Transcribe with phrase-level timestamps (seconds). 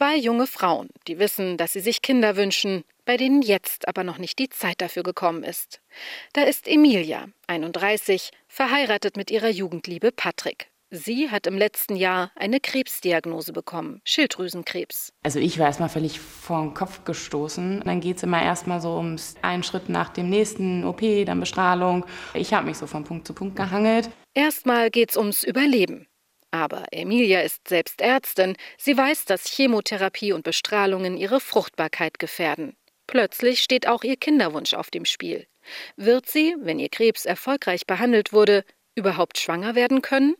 [0.00, 4.16] Zwei junge Frauen, die wissen, dass sie sich Kinder wünschen, bei denen jetzt aber noch
[4.16, 5.82] nicht die Zeit dafür gekommen ist.
[6.32, 10.70] Da ist Emilia, 31, verheiratet mit ihrer Jugendliebe Patrick.
[10.90, 15.12] Sie hat im letzten Jahr eine Krebsdiagnose bekommen, Schilddrüsenkrebs.
[15.22, 17.82] Also ich war erstmal völlig vor den Kopf gestoßen.
[17.84, 22.06] Dann geht es immer erstmal so ums einen Schritt nach dem nächsten, OP, dann Bestrahlung.
[22.32, 24.08] Ich habe mich so von Punkt zu Punkt gehangelt.
[24.32, 26.06] Erstmal geht es ums Überleben.
[26.50, 28.56] Aber Emilia ist selbst Ärztin.
[28.76, 32.76] Sie weiß, dass Chemotherapie und Bestrahlungen ihre Fruchtbarkeit gefährden.
[33.06, 35.46] Plötzlich steht auch ihr Kinderwunsch auf dem Spiel.
[35.96, 40.34] Wird sie, wenn ihr Krebs erfolgreich behandelt wurde, überhaupt schwanger werden können?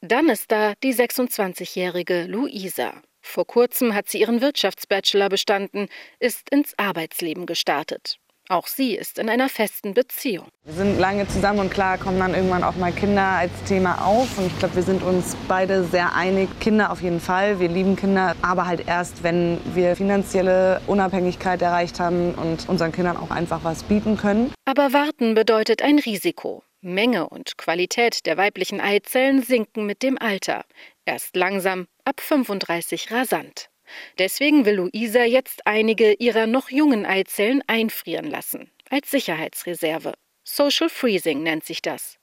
[0.00, 3.02] Dann ist da die 26-jährige Luisa.
[3.20, 5.88] Vor kurzem hat sie ihren Wirtschaftsbachelor bestanden,
[6.20, 8.18] ist ins Arbeitsleben gestartet.
[8.50, 10.48] Auch sie ist in einer festen Beziehung.
[10.64, 14.38] Wir sind lange zusammen und klar kommen dann irgendwann auch mal Kinder als Thema auf.
[14.38, 16.48] Und ich glaube, wir sind uns beide sehr einig.
[16.58, 17.60] Kinder auf jeden Fall.
[17.60, 23.18] Wir lieben Kinder, aber halt erst, wenn wir finanzielle Unabhängigkeit erreicht haben und unseren Kindern
[23.18, 24.50] auch einfach was bieten können.
[24.64, 26.62] Aber warten bedeutet ein Risiko.
[26.80, 30.64] Menge und Qualität der weiblichen Eizellen sinken mit dem Alter.
[31.04, 33.68] Erst langsam, ab 35 rasant.
[34.18, 40.14] Deswegen will Luisa jetzt einige ihrer noch jungen Eizellen einfrieren lassen, als Sicherheitsreserve.
[40.44, 42.18] Social Freezing nennt sich das.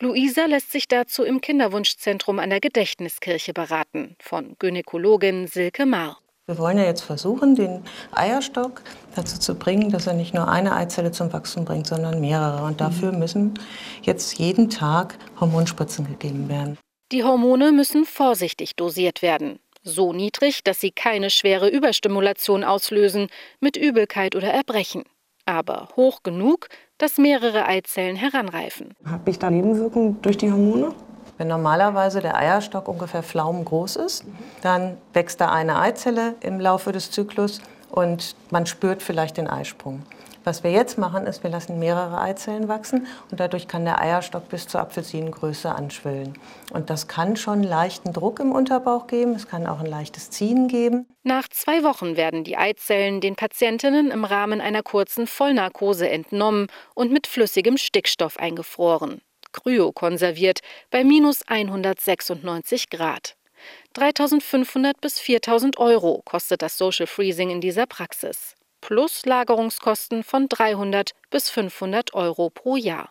[0.00, 6.18] Luisa lässt sich dazu im Kinderwunschzentrum an der Gedächtniskirche beraten von Gynäkologin Silke Marr.
[6.46, 8.82] Wir wollen ja jetzt versuchen, den Eierstock
[9.14, 12.64] dazu zu bringen, dass er nicht nur eine Eizelle zum Wachstum bringt, sondern mehrere.
[12.64, 13.54] Und dafür müssen
[14.02, 16.76] jetzt jeden Tag Hormonspritzen gegeben werden.
[17.12, 19.60] Die Hormone müssen vorsichtig dosiert werden.
[19.82, 23.28] So niedrig, dass sie keine schwere Überstimulation auslösen,
[23.60, 25.04] mit Übelkeit oder Erbrechen.
[25.46, 28.94] Aber hoch genug, dass mehrere Eizellen heranreifen.
[29.06, 30.94] Habe ich da Nebenwirkungen durch die Hormone?
[31.38, 34.24] Wenn normalerweise der Eierstock ungefähr pflaumengroß ist,
[34.60, 40.02] dann wächst da eine Eizelle im Laufe des Zyklus und man spürt vielleicht den Eisprung.
[40.50, 44.48] Was wir jetzt machen, ist, wir lassen mehrere Eizellen wachsen und dadurch kann der Eierstock
[44.48, 46.36] bis zur Apfelsinengröße anschwillen.
[46.72, 50.66] Und das kann schon leichten Druck im Unterbauch geben, es kann auch ein leichtes Ziehen
[50.66, 51.06] geben.
[51.22, 57.12] Nach zwei Wochen werden die Eizellen den Patientinnen im Rahmen einer kurzen Vollnarkose entnommen und
[57.12, 59.20] mit flüssigem Stickstoff eingefroren
[59.52, 63.36] kryokonserviert bei minus 196 Grad.
[63.92, 68.56] 3500 bis 4000 Euro kostet das Social Freezing in dieser Praxis,
[68.90, 73.10] plus Lagerungskosten von 300 bis 500 Euro pro Jahr.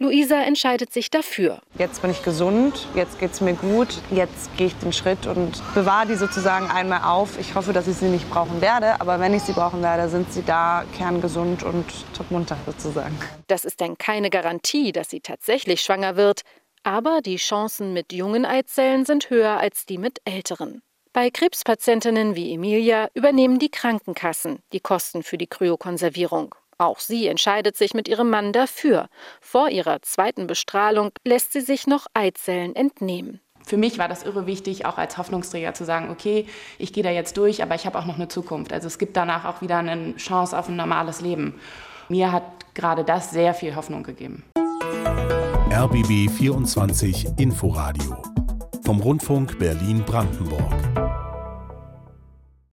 [0.00, 1.60] Luisa entscheidet sich dafür.
[1.78, 5.62] Jetzt bin ich gesund, jetzt geht es mir gut, jetzt gehe ich den Schritt und
[5.72, 7.38] bewahre die sozusagen einmal auf.
[7.38, 10.32] Ich hoffe, dass ich sie nicht brauchen werde, aber wenn ich sie brauchen werde, sind
[10.32, 13.16] sie da kerngesund und topmunter sozusagen.
[13.46, 16.42] Das ist dann keine Garantie, dass sie tatsächlich schwanger wird,
[16.82, 20.82] aber die Chancen mit jungen Eizellen sind höher als die mit älteren.
[21.12, 26.54] Bei Krebspatientinnen wie Emilia übernehmen die Krankenkassen die Kosten für die Kryokonservierung.
[26.76, 29.08] Auch sie entscheidet sich mit ihrem Mann dafür.
[29.40, 33.40] Vor ihrer zweiten Bestrahlung lässt sie sich noch Eizellen entnehmen.
[33.64, 36.46] Für mich war das irre wichtig, auch als Hoffnungsträger zu sagen, okay,
[36.78, 38.72] ich gehe da jetzt durch, aber ich habe auch noch eine Zukunft.
[38.72, 41.60] Also es gibt danach auch wieder eine Chance auf ein normales Leben.
[42.08, 44.44] Mir hat gerade das sehr viel Hoffnung gegeben.
[45.70, 48.22] RBB 24 Inforadio
[48.88, 50.97] vom Rundfunk Berlin-Brandenburg.